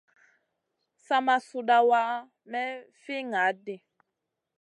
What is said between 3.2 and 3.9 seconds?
ŋaʼaɗ ɗi.